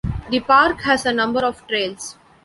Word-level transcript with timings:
The 0.31 0.39
park 0.39 0.81
has 0.81 1.05
a 1.05 1.13
number 1.13 1.41
of 1.45 1.63
trails. 1.67 2.17